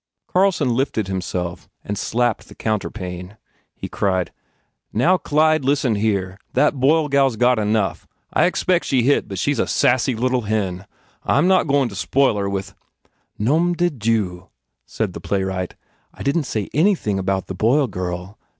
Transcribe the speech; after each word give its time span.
Carlson 0.27 0.73
lifted 0.73 1.07
himself 1.07 1.69
and 1.83 1.95
slapped 1.95 2.47
the 2.47 2.55
counter 2.55 2.89
pane. 2.89 3.37
He 3.75 3.87
cried, 3.87 4.33
"Now, 4.91 5.17
Clyde, 5.17 5.63
listen 5.63 5.93
here! 5.93 6.39
That 6.53 6.79
Boyle 6.79 7.07
gal 7.07 7.27
s 7.27 7.35
got 7.35 7.59
enough. 7.59 8.07
I 8.33 8.45
expect 8.45 8.85
she 8.85 9.03
hit 9.03 9.27
but 9.27 9.37
she 9.37 9.51
s 9.51 9.59
a 9.59 9.67
sassy 9.67 10.15
little 10.15 10.41
hen. 10.41 10.87
I 11.23 11.37
m 11.37 11.47
not 11.47 11.67
goin 11.67 11.87
to 11.89 11.95
spoil 11.95 12.35
her 12.37 12.49
with" 12.49 12.73
"Norn 13.37 13.73
de 13.73 13.91
dieu," 13.91 14.49
said 15.05 15.13
the 15.13 15.21
playwright, 15.21 15.75
"I 16.15 16.23
didn 16.23 16.41
t 16.41 16.47
say 16.47 16.69
anything 16.73 17.19
about 17.19 17.45
the 17.45 17.53
Boyle 17.53 17.85
girl. 17.85 18.39